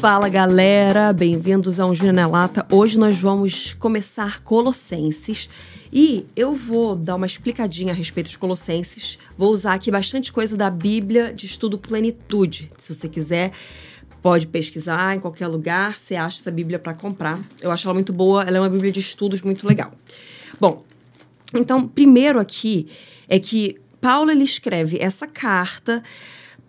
[0.00, 2.64] Fala galera, bem-vindos a um Júnior Lata.
[2.70, 5.50] Hoje nós vamos começar Colossenses
[5.92, 9.18] e eu vou dar uma explicadinha a respeito dos Colossenses.
[9.36, 12.70] Vou usar aqui bastante coisa da Bíblia de Estudo Plenitude.
[12.78, 13.50] Se você quiser,
[14.22, 17.40] pode pesquisar em qualquer lugar, você acha essa Bíblia para comprar.
[17.60, 19.92] Eu acho ela muito boa, ela é uma Bíblia de estudos muito legal.
[20.60, 20.84] Bom,
[21.52, 22.88] então, primeiro aqui
[23.28, 26.04] é que Paulo ele escreve essa carta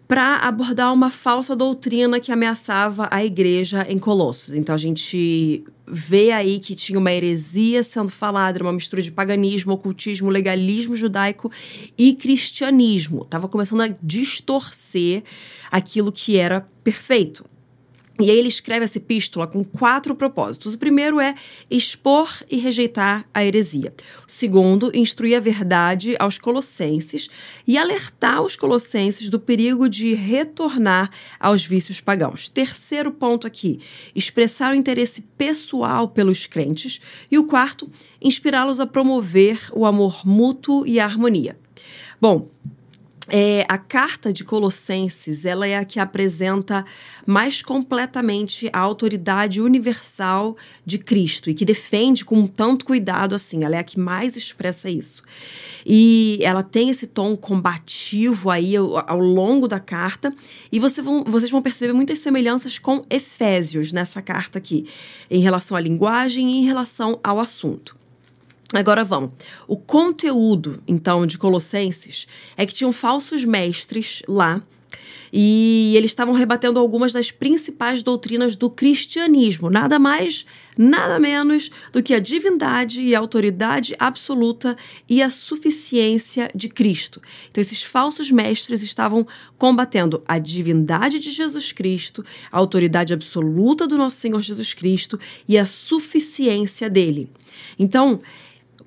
[0.10, 4.56] para abordar uma falsa doutrina que ameaçava a igreja em Colossos.
[4.56, 9.74] Então a gente vê aí que tinha uma heresia sendo falada, uma mistura de paganismo,
[9.74, 11.52] ocultismo, legalismo judaico
[11.96, 13.22] e cristianismo.
[13.22, 15.24] Estava começando a distorcer
[15.70, 17.46] aquilo que era perfeito.
[18.20, 20.74] E aí ele escreve essa epístola com quatro propósitos.
[20.74, 21.36] O primeiro é
[21.72, 23.94] expor e rejeitar a heresia.
[24.28, 27.30] O segundo, instruir a verdade aos colossenses
[27.66, 32.50] e alertar os colossenses do perigo de retornar aos vícios pagãos.
[32.50, 33.80] Terceiro ponto aqui,
[34.14, 37.00] expressar o interesse pessoal pelos crentes.
[37.32, 37.90] E o quarto,
[38.22, 41.58] inspirá-los a promover o amor mútuo e a harmonia.
[42.20, 42.50] Bom,
[43.30, 46.86] é, a carta de Colossenses ela é a que apresenta
[47.26, 53.64] mais completamente a autoridade universal de Cristo e que defende com tanto cuidado assim.
[53.64, 55.22] Ela é a que mais expressa isso.
[55.86, 60.34] E ela tem esse tom combativo aí ao, ao longo da carta
[60.72, 64.88] e você vão, vocês vão perceber muitas semelhanças com Efésios nessa carta aqui,
[65.30, 67.99] em relação à linguagem e em relação ao assunto.
[68.74, 69.32] Agora vamos.
[69.68, 74.62] O conteúdo, então, de Colossenses é que tinham falsos mestres lá
[75.32, 80.46] e eles estavam rebatendo algumas das principais doutrinas do cristianismo, nada mais,
[80.78, 84.76] nada menos do que a divindade e a autoridade absoluta
[85.08, 87.22] e a suficiência de Cristo.
[87.50, 89.26] Então, esses falsos mestres estavam
[89.58, 95.58] combatendo a divindade de Jesus Cristo, a autoridade absoluta do nosso Senhor Jesus Cristo e
[95.58, 97.30] a suficiência dele.
[97.78, 98.22] Então,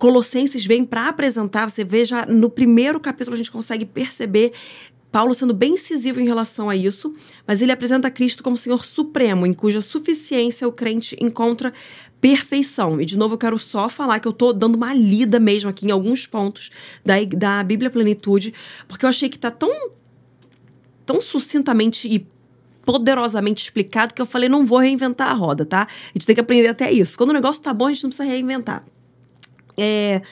[0.02, 4.50] Colossenses vem para apresentar, você veja no primeiro capítulo a gente consegue perceber
[5.12, 7.14] Paulo sendo bem incisivo em relação a isso,
[7.46, 11.72] mas ele apresenta Cristo como Senhor Supremo, em cuja suficiência o crente encontra
[12.20, 13.00] perfeição.
[13.00, 15.86] E de novo eu quero só falar que eu tô dando uma lida mesmo aqui
[15.86, 16.72] em alguns pontos
[17.06, 18.52] da, da Bíblia Plenitude,
[18.88, 19.70] porque eu achei que tá tão
[21.06, 22.26] tão sucintamente e
[22.84, 25.86] poderosamente explicado que eu falei, não vou reinventar a roda, tá?
[25.86, 27.16] A gente tem que aprender até isso.
[27.16, 28.84] Quando o negócio tá bom, a gente não precisa reinventar.
[29.76, 30.22] É,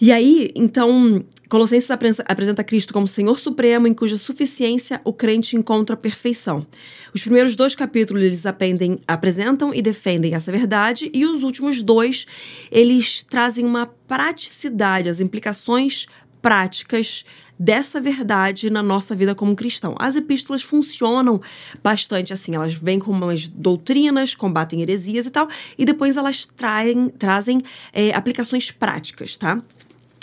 [0.00, 5.96] e aí, então, Colossenses apresenta Cristo como Senhor Supremo, em cuja suficiência o crente encontra
[5.96, 6.66] perfeição.
[7.12, 12.26] Os primeiros dois capítulos eles aprendem, apresentam e defendem essa verdade, e os últimos dois
[12.70, 16.06] eles trazem uma praticidade, as implicações
[16.40, 17.24] práticas
[17.58, 19.94] dessa verdade na nossa vida como cristão.
[19.98, 21.40] As epístolas funcionam
[21.82, 27.08] bastante assim, elas vêm com umas doutrinas, combatem heresias e tal, e depois elas traem,
[27.08, 27.60] trazem
[27.92, 29.62] é, aplicações práticas, tá?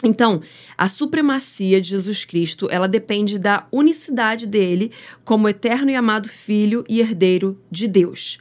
[0.03, 0.41] Então,
[0.77, 4.91] a supremacia de Jesus Cristo, ela depende da unicidade dele
[5.23, 8.37] como eterno e amado filho e herdeiro de Deus.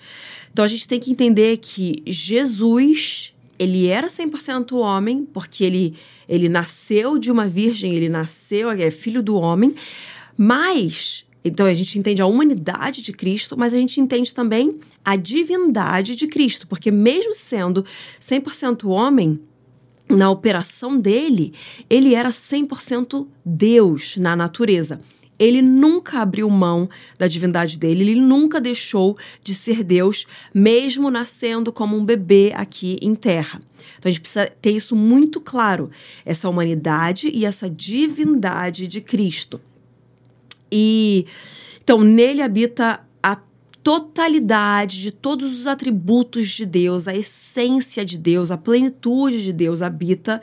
[0.52, 5.94] Então, a gente tem que entender que Jesus ele era 100% homem, porque ele,
[6.28, 9.74] ele nasceu de uma virgem, ele nasceu, é filho do homem,
[10.36, 11.24] mas.
[11.46, 16.16] Então a gente entende a humanidade de Cristo, mas a gente entende também a divindade
[16.16, 17.84] de Cristo, porque mesmo sendo
[18.18, 19.38] 100% homem,
[20.08, 21.52] na operação dele,
[21.88, 25.00] ele era 100% Deus na natureza
[25.38, 31.72] ele nunca abriu mão da divindade dele, ele nunca deixou de ser Deus, mesmo nascendo
[31.72, 33.60] como um bebê aqui em terra.
[33.98, 35.90] Então a gente precisa ter isso muito claro,
[36.24, 39.60] essa humanidade e essa divindade de Cristo.
[40.70, 41.26] E
[41.82, 43.38] então nele habita a
[43.82, 49.82] totalidade de todos os atributos de Deus, a essência de Deus, a plenitude de Deus
[49.82, 50.40] habita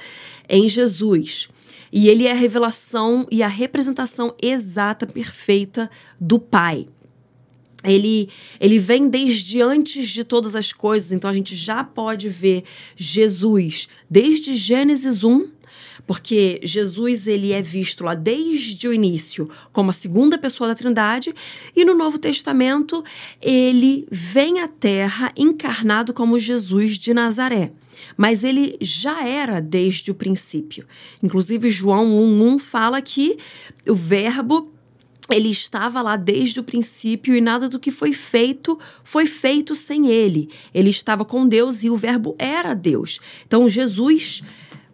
[0.47, 1.50] em Jesus.
[1.91, 6.87] E ele é a revelação e a representação exata, perfeita do Pai.
[7.84, 8.29] Ele,
[8.59, 12.63] ele vem desde antes de todas as coisas, então a gente já pode ver
[12.96, 15.47] Jesus desde Gênesis 1
[16.05, 21.33] porque Jesus ele é visto lá desde o início como a segunda pessoa da Trindade
[21.75, 23.03] e no Novo Testamento
[23.41, 27.71] ele vem à Terra encarnado como Jesus de Nazaré
[28.17, 30.85] mas ele já era desde o princípio.
[31.21, 33.37] Inclusive, João 1,1 fala que
[33.87, 34.71] o Verbo
[35.29, 40.07] ele estava lá desde o princípio e nada do que foi feito foi feito sem
[40.07, 40.49] ele.
[40.73, 43.19] Ele estava com Deus e o Verbo era Deus.
[43.47, 44.43] Então, Jesus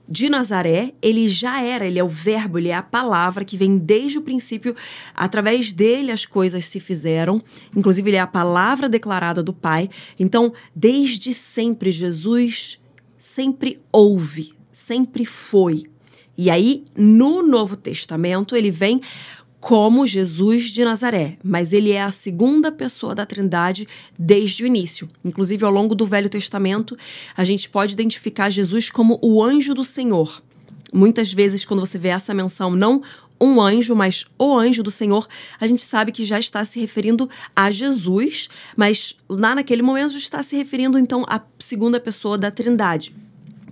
[0.08, 3.78] de Nazaré, ele já era, ele é o verbo, ele é a palavra que vem
[3.78, 4.76] desde o princípio,
[5.14, 7.42] através dele as coisas se fizeram,
[7.76, 9.90] inclusive ele é a palavra declarada do Pai.
[10.18, 12.80] Então, desde sempre, Jesus
[13.18, 15.84] sempre houve, sempre foi.
[16.38, 19.02] E aí, no Novo Testamento, ele vem
[19.68, 23.86] como Jesus de Nazaré, mas ele é a segunda pessoa da Trindade
[24.18, 25.10] desde o início.
[25.26, 26.98] Inclusive, ao longo do Velho Testamento,
[27.36, 30.42] a gente pode identificar Jesus como o anjo do Senhor.
[30.94, 33.02] Muitas vezes, quando você vê essa menção, não
[33.42, 35.28] um anjo, mas o anjo do Senhor,
[35.60, 40.42] a gente sabe que já está se referindo a Jesus, mas lá naquele momento está
[40.44, 43.14] se referindo então à segunda pessoa da Trindade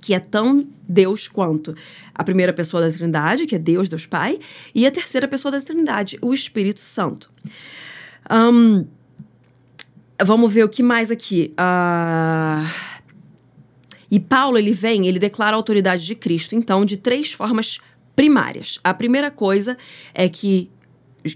[0.05, 1.75] que é tão Deus quanto
[2.13, 4.37] a primeira pessoa da Trindade, que é Deus, Deus Pai,
[4.75, 7.31] e a terceira pessoa da Trindade, o Espírito Santo.
[8.29, 8.85] Um,
[10.23, 11.51] vamos ver o que mais aqui.
[11.53, 12.69] Uh,
[14.11, 17.79] e Paulo, ele vem, ele declara a autoridade de Cristo, então, de três formas
[18.15, 18.79] primárias.
[18.83, 19.75] A primeira coisa
[20.13, 20.69] é que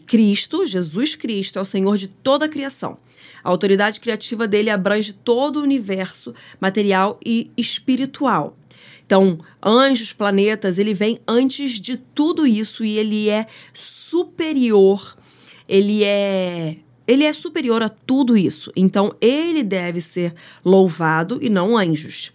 [0.06, 3.00] Cristo, Jesus Cristo, é o Senhor de toda a criação.
[3.44, 8.58] A autoridade criativa dele abrange todo o universo material e espiritual.
[9.06, 15.18] Então, anjos, planetas, ele vem antes de tudo isso e ele é superior,
[15.68, 16.78] ele é
[17.08, 18.72] ele é superior a tudo isso.
[18.76, 20.32] Então, ele deve ser
[20.64, 22.32] louvado e não anjos.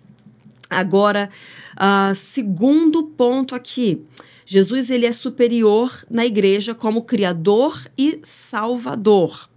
[0.68, 1.30] Agora,
[1.74, 4.02] uh, segundo ponto aqui,
[4.44, 9.48] Jesus ele é superior na igreja como criador e salvador.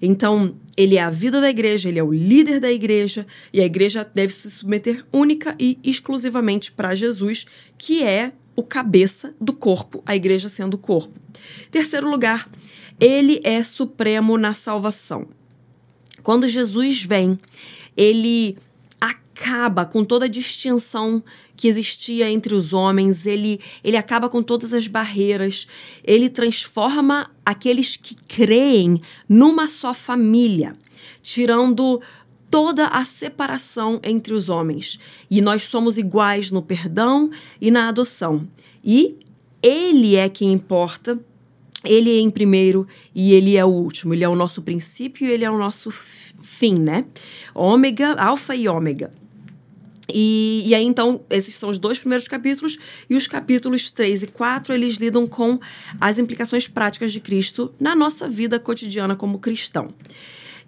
[0.00, 3.64] Então, ele é a vida da igreja, ele é o líder da igreja, e a
[3.64, 7.44] igreja deve se submeter única e exclusivamente para Jesus,
[7.76, 11.18] que é o cabeça do corpo, a igreja sendo o corpo.
[11.70, 12.48] Terceiro lugar,
[12.98, 15.28] ele é supremo na salvação.
[16.22, 17.38] Quando Jesus vem,
[17.96, 18.56] ele
[19.00, 21.22] acaba com toda a distinção
[21.60, 25.66] que existia entre os homens, ele, ele acaba com todas as barreiras,
[26.02, 28.98] ele transforma aqueles que creem
[29.28, 30.74] numa só família,
[31.22, 32.00] tirando
[32.50, 34.98] toda a separação entre os homens.
[35.30, 37.30] E nós somos iguais no perdão
[37.60, 38.48] e na adoção.
[38.82, 39.18] E
[39.62, 41.20] ele é quem importa,
[41.84, 44.14] ele é em primeiro e ele é o último.
[44.14, 45.90] Ele é o nosso princípio e ele é o nosso
[46.42, 47.04] fim, né?
[47.54, 49.19] Ômega, alfa e ômega.
[50.14, 52.78] E, e aí, então, esses são os dois primeiros capítulos,
[53.08, 55.58] e os capítulos 3 e 4, eles lidam com
[56.00, 59.94] as implicações práticas de Cristo na nossa vida cotidiana como cristão.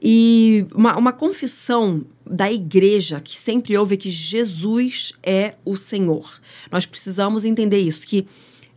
[0.02, 6.40] E uma, uma confissão da igreja que sempre ouve é que Jesus é o Senhor.
[6.70, 8.26] Nós precisamos entender isso, que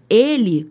[0.08, 0.70] Ele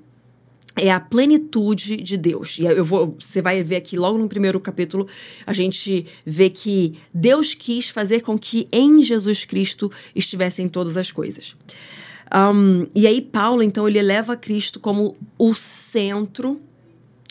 [0.77, 2.59] é a plenitude de Deus.
[2.59, 5.07] E eu vou, você vai ver aqui logo no primeiro capítulo,
[5.47, 11.13] a gente vê que Deus quis fazer com que em Jesus Cristo estivessem todas as
[11.13, 11.55] coisas.
[12.35, 16.61] Um, e aí Paulo, então, ele eleva Cristo como o centro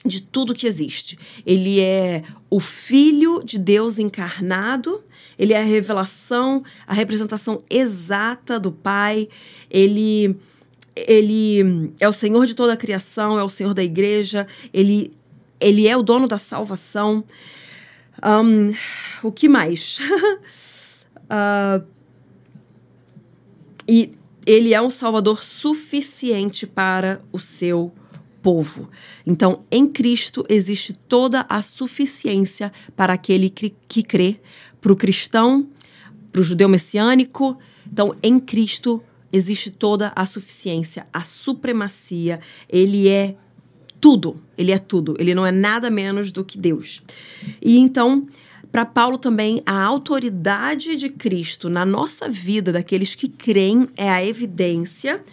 [0.05, 1.17] de tudo que existe.
[1.45, 5.03] Ele é o Filho de Deus encarnado,
[5.37, 9.27] ele é a revelação, a representação exata do Pai,
[9.69, 10.37] ele
[10.95, 15.11] ele é o Senhor de toda a criação, é o Senhor da igreja, ele,
[15.59, 17.23] ele é o dono da salvação.
[18.23, 18.73] Um,
[19.23, 19.99] o que mais?
[21.25, 21.85] uh,
[23.87, 24.11] e
[24.45, 27.93] ele é um salvador suficiente para o seu
[28.41, 28.89] povo.
[29.25, 34.39] Então, em Cristo existe toda a suficiência para aquele que, crê,
[34.81, 35.69] para o cristão,
[36.31, 37.57] para o judeu messiânico.
[37.89, 39.01] Então, em Cristo
[39.33, 42.39] existe toda a suficiência, a supremacia.
[42.69, 43.35] Ele é
[43.99, 44.39] tudo.
[44.55, 45.15] Ele é tudo.
[45.17, 47.01] Ele não é nada menos do que Deus.
[47.59, 48.27] E então,
[48.71, 54.23] para Paulo também, a autoridade de Cristo na nossa vida, daqueles que creem, é a
[54.23, 55.23] evidência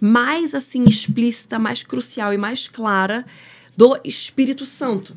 [0.00, 3.24] mais assim explícita, mais crucial e mais clara
[3.76, 5.14] do Espírito Santo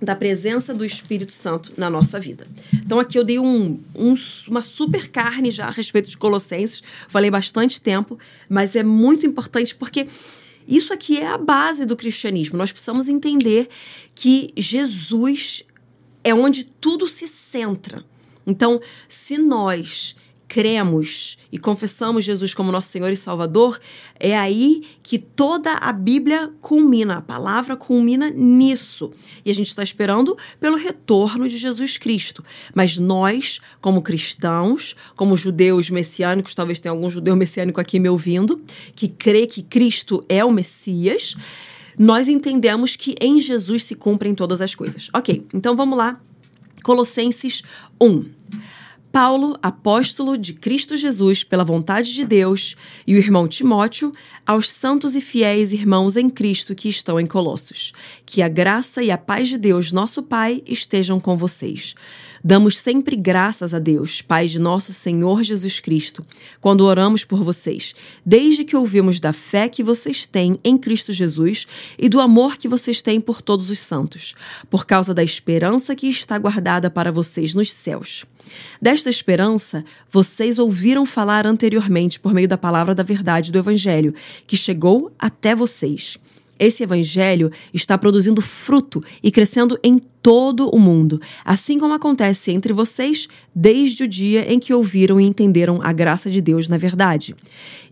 [0.00, 2.46] da presença do Espírito Santo na nossa vida.
[2.74, 4.14] Então aqui eu dei um, um,
[4.48, 9.74] uma super carne já a respeito de Colossenses, falei bastante tempo, mas é muito importante
[9.74, 10.06] porque
[10.66, 12.56] isso aqui é a base do cristianismo.
[12.56, 13.68] Nós precisamos entender
[14.14, 15.62] que Jesus
[16.24, 18.04] é onde tudo se centra.
[18.46, 20.16] Então, se nós
[20.52, 23.80] cremos e confessamos Jesus como nosso Senhor e Salvador,
[24.20, 29.10] é aí que toda a Bíblia culmina, a palavra culmina nisso.
[29.46, 32.44] E a gente está esperando pelo retorno de Jesus Cristo.
[32.74, 38.60] Mas nós, como cristãos, como judeus messiânicos, talvez tenha algum judeu messiânico aqui me ouvindo,
[38.94, 41.34] que crê que Cristo é o Messias,
[41.98, 45.08] nós entendemos que em Jesus se cumprem todas as coisas.
[45.14, 46.20] Ok, então vamos lá.
[46.82, 47.62] Colossenses
[47.98, 48.41] 1.
[49.12, 52.74] Paulo, apóstolo de Cristo Jesus, pela vontade de Deus,
[53.06, 54.10] e o irmão Timóteo,
[54.46, 57.92] aos santos e fiéis irmãos em Cristo que estão em Colossos.
[58.24, 61.94] Que a graça e a paz de Deus, nosso Pai, estejam com vocês.
[62.44, 66.26] Damos sempre graças a Deus, Pai de nosso Senhor Jesus Cristo,
[66.60, 67.94] quando oramos por vocês,
[68.26, 72.66] desde que ouvimos da fé que vocês têm em Cristo Jesus e do amor que
[72.66, 74.34] vocês têm por todos os santos,
[74.68, 78.24] por causa da esperança que está guardada para vocês nos céus.
[78.80, 84.12] Desta esperança, vocês ouviram falar anteriormente por meio da palavra da verdade do Evangelho,
[84.48, 86.18] que chegou até vocês.
[86.62, 92.72] Esse evangelho está produzindo fruto e crescendo em todo o mundo, assim como acontece entre
[92.72, 97.34] vocês desde o dia em que ouviram e entenderam a graça de Deus na verdade.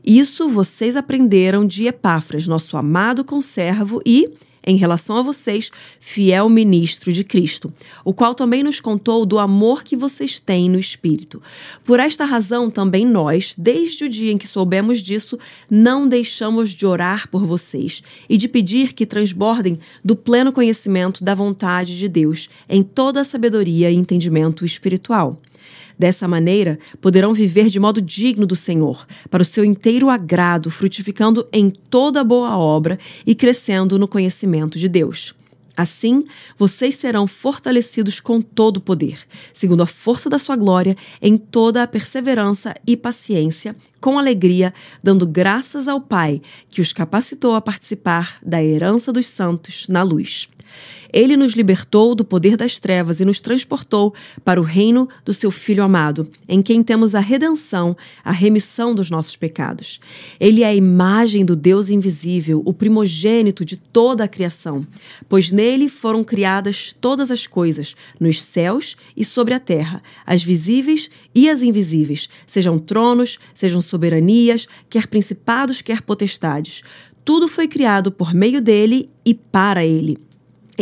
[0.06, 4.30] Isso vocês aprenderam de Epáfras, nosso amado conservo e
[4.66, 7.72] em relação a vocês, fiel ministro de Cristo,
[8.04, 11.42] o qual também nos contou do amor que vocês têm no Espírito.
[11.84, 15.38] Por esta razão, também nós, desde o dia em que soubemos disso,
[15.70, 21.34] não deixamos de orar por vocês e de pedir que transbordem do pleno conhecimento da
[21.34, 25.40] vontade de Deus em toda a sabedoria e entendimento espiritual.
[26.00, 31.46] Dessa maneira, poderão viver de modo digno do Senhor, para o seu inteiro agrado, frutificando
[31.52, 35.34] em toda boa obra e crescendo no conhecimento de Deus.
[35.76, 36.24] Assim,
[36.56, 39.18] vocês serão fortalecidos com todo o poder,
[39.52, 45.26] segundo a força da sua glória, em toda a perseverança e paciência, com alegria, dando
[45.26, 46.40] graças ao Pai,
[46.70, 50.48] que os capacitou a participar da herança dos santos na luz.
[51.12, 55.50] Ele nos libertou do poder das trevas e nos transportou para o reino do seu
[55.50, 60.00] Filho amado, em quem temos a redenção, a remissão dos nossos pecados.
[60.38, 64.86] Ele é a imagem do Deus invisível, o primogênito de toda a criação,
[65.28, 71.10] pois nele foram criadas todas as coisas, nos céus e sobre a terra, as visíveis
[71.34, 76.82] e as invisíveis, sejam tronos, sejam soberanias, quer principados, quer potestades.
[77.24, 80.29] Tudo foi criado por meio dele e para ele.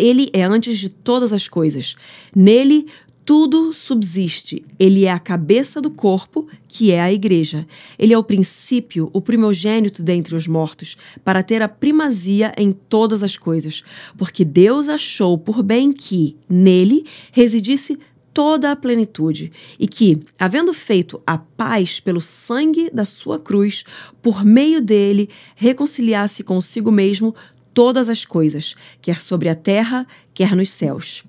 [0.01, 1.97] Ele é antes de todas as coisas.
[2.35, 2.87] Nele
[3.29, 4.65] tudo subsiste.
[4.79, 7.67] Ele é a cabeça do corpo, que é a igreja.
[7.99, 13.23] Ele é o princípio, o primogênito dentre os mortos, para ter a primazia em todas
[13.23, 13.83] as coisas.
[14.17, 17.99] Porque Deus achou por bem que, nele, residisse
[18.33, 23.85] toda a plenitude, e que, havendo feito a paz pelo sangue da sua cruz,
[24.23, 27.35] por meio dele reconciliasse consigo mesmo
[27.79, 30.05] todas as coisas, quer sobre a terra,
[30.35, 31.23] quer nos céus.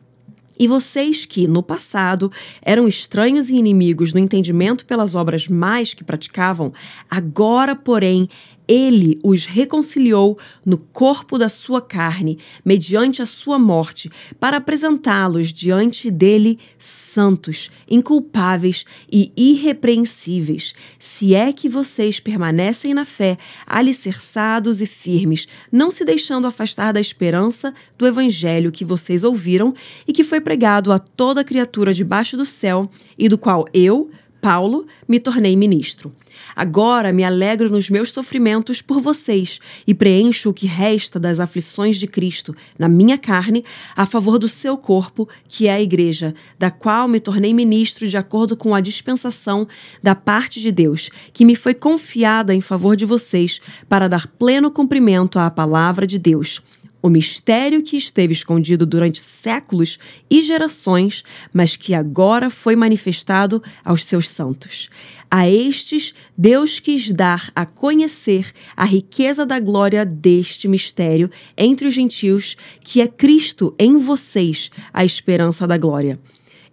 [0.58, 2.32] E vocês que, no passado,
[2.64, 6.74] eram estranhos e inimigos no entendimento pelas obras mais que praticavam,
[7.08, 8.28] agora, porém,
[8.70, 16.12] ele os reconciliou no corpo da sua carne, mediante a sua morte, para apresentá-los diante
[16.12, 20.76] dele santos, inculpáveis e irrepreensíveis.
[21.00, 27.02] Se é que vocês permanecem na fé, alicerçados e firmes, não se deixando afastar da
[27.02, 29.74] esperança do evangelho que vocês ouviram
[30.08, 34.86] e que foi pregado a toda criatura debaixo do céu, e do qual eu, Paulo,
[35.08, 36.14] me tornei ministro.
[36.56, 41.98] Agora me alegro nos meus sofrimentos por vocês e preencho o que resta das aflições
[41.98, 43.64] de Cristo na minha carne
[43.96, 48.18] a favor do seu corpo, que é a Igreja, da qual me tornei ministro de
[48.18, 49.68] acordo com a dispensação
[50.02, 54.72] da parte de Deus, que me foi confiada em favor de vocês para dar pleno
[54.72, 56.62] cumprimento à palavra de Deus
[57.02, 59.98] o mistério que esteve escondido durante séculos
[60.30, 64.90] e gerações, mas que agora foi manifestado aos seus santos.
[65.32, 71.94] A estes, Deus quis dar a conhecer a riqueza da glória deste mistério entre os
[71.94, 76.20] gentios, que é Cristo em vocês, a esperança da glória.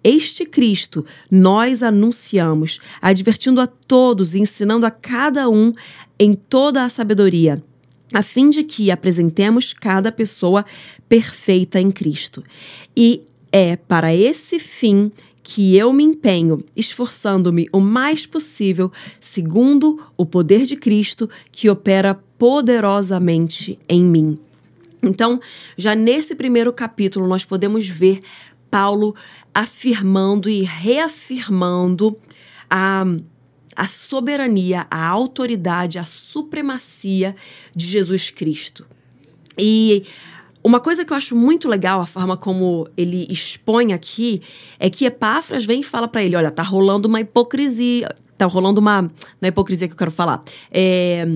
[0.03, 5.73] Este Cristo nós anunciamos, advertindo a todos e ensinando a cada um
[6.19, 7.63] em toda a sabedoria
[8.13, 10.65] a fim de que apresentemos cada pessoa
[11.09, 12.43] perfeita em Cristo.
[12.97, 15.11] E é para esse fim
[15.43, 22.21] que eu me empenho, esforçando-me o mais possível, segundo o poder de Cristo que opera
[22.37, 24.39] poderosamente em mim.
[25.01, 25.41] Então,
[25.77, 28.23] já nesse primeiro capítulo, nós podemos ver
[28.69, 29.15] Paulo
[29.55, 32.17] afirmando e reafirmando
[32.69, 33.05] a
[33.77, 37.37] a soberania, a autoridade, a supremacia
[37.75, 38.87] de Jesus Cristo.
[39.59, 40.05] E
[40.65, 44.41] uma coisa que eu acho muito legal, a forma como ele expõe aqui,
[44.81, 48.09] é que Epáfras vem e fala para ele: olha, tá rolando uma hipocrisia.
[48.37, 49.03] Tá rolando uma.
[49.03, 49.11] Não
[49.43, 50.43] é hipocrisia que eu quero falar.
[50.71, 51.27] É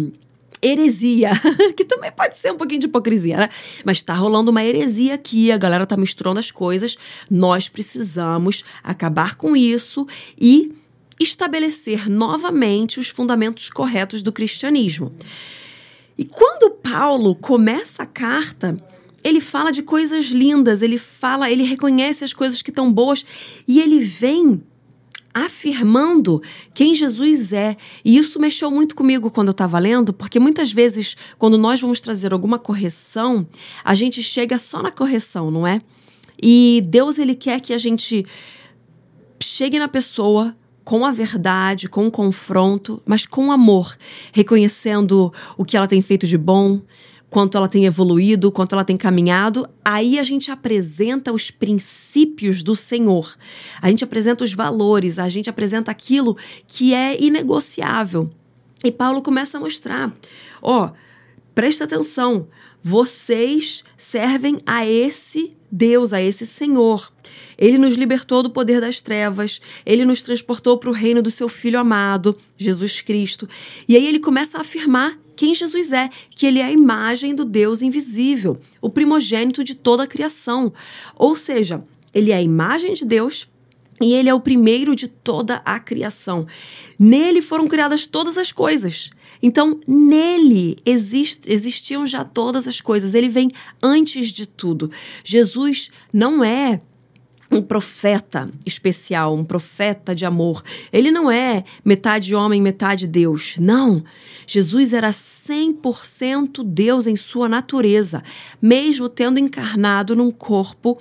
[0.62, 1.30] heresia,
[1.76, 3.48] que também pode ser um pouquinho de hipocrisia, né?
[3.84, 6.96] Mas tá rolando uma heresia aqui, a galera tá misturando as coisas.
[7.30, 10.06] Nós precisamos acabar com isso
[10.38, 10.72] e
[11.20, 15.12] estabelecer novamente os fundamentos corretos do cristianismo.
[16.16, 18.76] E quando Paulo começa a carta,
[19.22, 23.24] ele fala de coisas lindas, ele fala, ele reconhece as coisas que estão boas
[23.68, 24.62] e ele vem
[25.32, 26.42] afirmando
[26.74, 27.76] quem Jesus é.
[28.04, 32.00] E isso mexeu muito comigo quando eu estava lendo, porque muitas vezes, quando nós vamos
[32.00, 33.46] trazer alguma correção,
[33.84, 35.80] a gente chega só na correção, não é?
[36.42, 38.26] E Deus, ele quer que a gente
[39.42, 43.96] chegue na pessoa com a verdade, com o confronto, mas com amor,
[44.32, 46.80] reconhecendo o que ela tem feito de bom,
[47.30, 52.74] quanto ela tem evoluído, quanto ela tem caminhado, aí a gente apresenta os princípios do
[52.74, 53.36] Senhor.
[53.80, 58.28] A gente apresenta os valores, a gente apresenta aquilo que é inegociável.
[58.82, 60.12] E Paulo começa a mostrar:
[60.60, 60.90] ó, oh,
[61.54, 62.48] presta atenção,
[62.82, 67.12] vocês servem a esse Deus, a esse Senhor.
[67.56, 71.48] Ele nos libertou do poder das trevas, ele nos transportou para o reino do seu
[71.48, 73.48] Filho amado, Jesus Cristo.
[73.86, 77.44] E aí ele começa a afirmar quem Jesus é, que ele é a imagem do
[77.44, 80.72] Deus invisível, o primogênito de toda a criação.
[81.16, 81.84] Ou seja,
[82.14, 83.48] ele é a imagem de Deus
[84.00, 86.46] e ele é o primeiro de toda a criação.
[86.98, 89.10] Nele foram criadas todas as coisas.
[89.42, 93.14] Então, nele exist, existiam já todas as coisas.
[93.14, 93.50] Ele vem
[93.82, 94.90] antes de tudo.
[95.24, 96.80] Jesus não é
[97.50, 100.62] um profeta especial, um profeta de amor.
[100.92, 103.56] Ele não é metade homem, metade Deus.
[103.58, 104.04] Não.
[104.46, 108.22] Jesus era 100% Deus em sua natureza,
[108.62, 110.98] mesmo tendo encarnado num corpo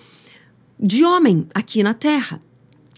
[0.79, 2.41] de homem aqui na terra.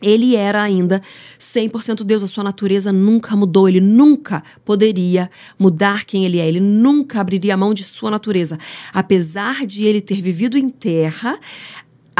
[0.01, 1.01] Ele era ainda
[1.39, 5.29] 100% Deus, a sua natureza nunca mudou, ele nunca poderia
[5.60, 8.58] mudar quem ele é, ele nunca abriria a mão de sua natureza.
[8.93, 11.39] Apesar de ele ter vivido em terra,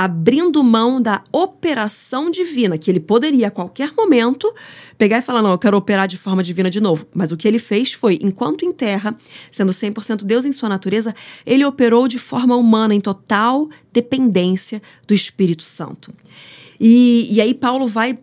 [0.03, 4.51] abrindo mão da operação divina, que ele poderia a qualquer momento
[4.98, 7.05] pegar e falar: Não, eu quero operar de forma divina de novo.
[7.13, 9.15] Mas o que ele fez foi, enquanto em terra,
[9.51, 11.13] sendo 100% Deus em sua natureza,
[11.46, 16.12] ele operou de forma humana, em total dependência do Espírito Santo.
[16.79, 18.18] E, e aí, Paulo vai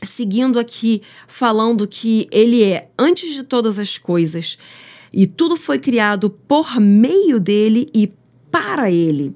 [0.00, 4.56] seguindo aqui, falando que ele é antes de todas as coisas.
[5.12, 8.12] E tudo foi criado por meio dele e
[8.52, 9.34] para ele.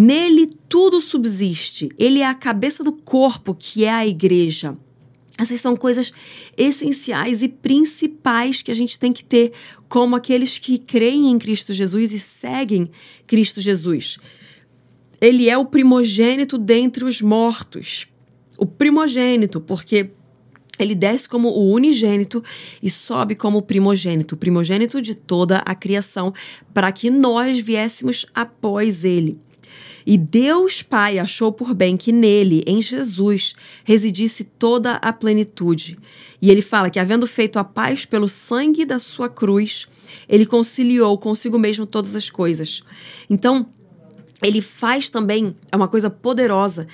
[0.00, 1.88] Nele tudo subsiste.
[1.98, 4.76] Ele é a cabeça do corpo, que é a igreja.
[5.36, 6.12] Essas são coisas
[6.56, 9.52] essenciais e principais que a gente tem que ter
[9.88, 12.88] como aqueles que creem em Cristo Jesus e seguem
[13.26, 14.18] Cristo Jesus.
[15.20, 18.06] Ele é o primogênito dentre os mortos.
[18.56, 20.10] O primogênito, porque
[20.78, 22.40] ele desce como o unigênito
[22.80, 26.32] e sobe como o primogênito, o primogênito de toda a criação,
[26.72, 29.40] para que nós viéssemos após ele.
[30.10, 35.98] E Deus Pai achou por bem que nele, em Jesus, residisse toda a plenitude.
[36.40, 39.86] E ele fala que, havendo feito a paz pelo sangue da sua cruz,
[40.26, 42.82] ele conciliou consigo mesmo todas as coisas.
[43.28, 43.66] Então,
[44.42, 46.86] ele faz também, é uma coisa poderosa,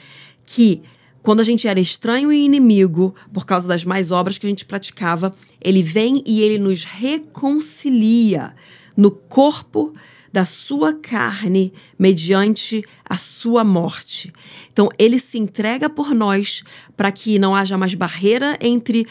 [0.45, 0.83] que
[1.23, 4.65] quando a gente era estranho e inimigo, por causa das mais obras que a gente
[4.65, 8.57] praticava, ele vem e ele nos reconcilia
[8.97, 9.95] no corpo
[10.35, 14.33] da sua carne mediante a sua morte.
[14.73, 16.65] Então, ele se entrega por nós
[16.97, 19.07] para que não haja mais barreira entre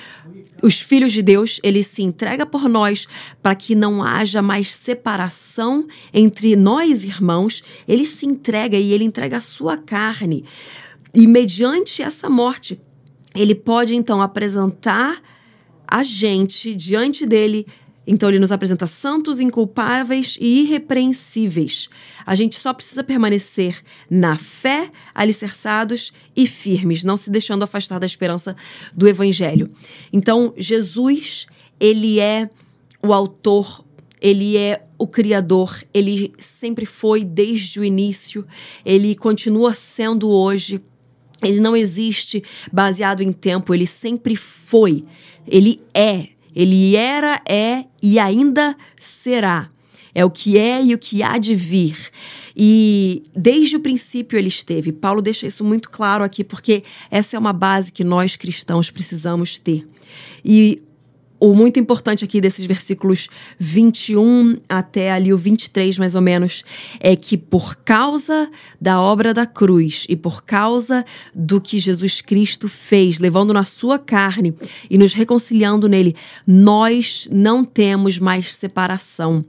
[0.61, 3.07] os filhos de Deus, ele se entrega por nós
[3.41, 7.63] para que não haja mais separação entre nós irmãos.
[7.87, 10.43] Ele se entrega e ele entrega a sua carne.
[11.13, 12.77] E mediante essa morte,
[13.33, 15.21] ele pode então apresentar
[15.87, 17.65] a gente diante dele
[18.05, 21.89] então ele nos apresenta santos, inculpáveis e irrepreensíveis.
[22.25, 28.05] A gente só precisa permanecer na fé, alicerçados e firmes, não se deixando afastar da
[28.05, 28.55] esperança
[28.93, 29.69] do evangelho.
[30.11, 31.47] Então Jesus,
[31.79, 32.49] ele é
[33.01, 33.83] o autor,
[34.21, 38.45] ele é o criador, ele sempre foi desde o início,
[38.85, 40.81] ele continua sendo hoje.
[41.41, 45.03] Ele não existe baseado em tempo, ele sempre foi.
[45.45, 49.69] Ele é ele era, é e ainda será.
[50.15, 51.97] É o que é e o que há de vir.
[52.55, 54.91] E desde o princípio ele esteve.
[54.91, 59.57] Paulo deixa isso muito claro aqui, porque essa é uma base que nós cristãos precisamos
[59.57, 59.87] ter.
[60.45, 60.83] E
[61.43, 63.27] o muito importante aqui desses versículos
[63.59, 66.63] 21 até ali o 23, mais ou menos,
[67.01, 72.69] é que por causa da obra da cruz e por causa do que Jesus Cristo
[72.69, 74.55] fez, levando na sua carne
[74.89, 76.15] e nos reconciliando nele,
[76.47, 79.43] nós não temos mais separação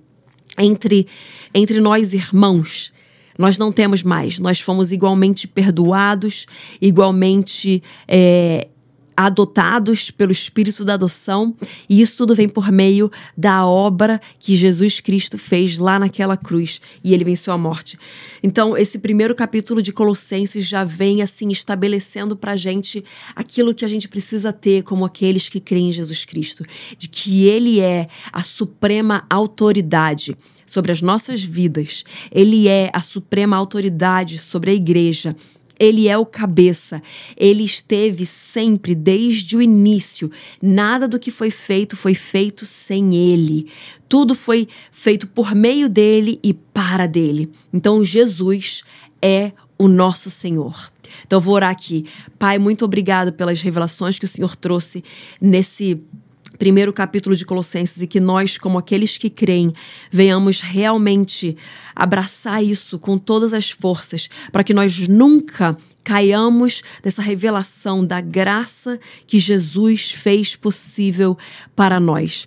[0.58, 1.06] entre,
[1.54, 2.92] entre nós irmãos.
[3.38, 6.46] Nós não temos mais, nós fomos igualmente perdoados,
[6.80, 8.68] igualmente é,
[9.16, 11.54] adotados pelo espírito da adoção,
[11.88, 16.80] e isso tudo vem por meio da obra que Jesus Cristo fez lá naquela cruz
[17.02, 17.98] e ele venceu a morte.
[18.42, 23.88] Então, esse primeiro capítulo de Colossenses já vem assim estabelecendo pra gente aquilo que a
[23.88, 26.64] gente precisa ter como aqueles que creem em Jesus Cristo,
[26.96, 30.34] de que ele é a suprema autoridade
[30.66, 32.04] sobre as nossas vidas.
[32.30, 35.36] Ele é a suprema autoridade sobre a igreja.
[35.78, 37.02] Ele é o cabeça.
[37.36, 40.30] Ele esteve sempre desde o início.
[40.62, 43.66] Nada do que foi feito foi feito sem ele.
[44.08, 47.50] Tudo foi feito por meio dele e para dele.
[47.72, 48.82] Então, Jesus
[49.20, 50.92] é o nosso Senhor.
[51.26, 52.06] Então, vou orar aqui.
[52.38, 55.02] Pai, muito obrigado pelas revelações que o Senhor trouxe
[55.40, 56.00] nesse
[56.58, 59.72] primeiro capítulo de Colossenses e que nós, como aqueles que creem,
[60.10, 61.56] venhamos realmente
[61.94, 68.98] abraçar isso com todas as forças, para que nós nunca caiamos dessa revelação da graça
[69.26, 71.36] que Jesus fez possível
[71.74, 72.46] para nós.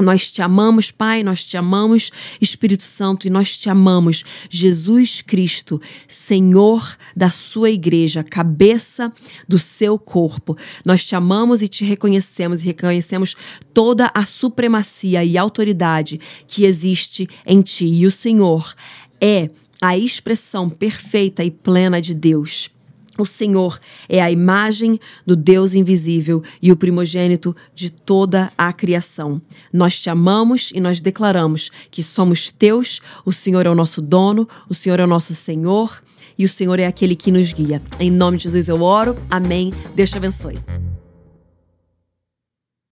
[0.00, 5.80] Nós te amamos, Pai, nós te amamos, Espírito Santo, e nós te amamos, Jesus Cristo,
[6.06, 9.12] Senhor da sua igreja, cabeça
[9.48, 10.56] do seu corpo.
[10.84, 13.34] Nós te amamos e te reconhecemos, e reconhecemos
[13.74, 17.86] toda a supremacia e autoridade que existe em ti.
[17.86, 18.74] E o Senhor
[19.20, 22.70] é a expressão perfeita e plena de Deus.
[23.18, 29.42] O Senhor é a imagem do Deus invisível e o primogênito de toda a criação.
[29.72, 34.48] Nós te amamos e nós declaramos que somos teus, o Senhor é o nosso dono,
[34.68, 36.00] o Senhor é o nosso Senhor
[36.38, 37.82] e o Senhor é aquele que nos guia.
[37.98, 39.16] Em nome de Jesus eu oro.
[39.28, 39.72] Amém.
[39.96, 40.58] Deus te abençoe.